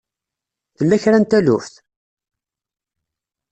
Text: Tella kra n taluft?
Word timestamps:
Tella 0.77 0.97
kra 1.03 1.17
n 1.21 1.25
taluft? 1.29 1.73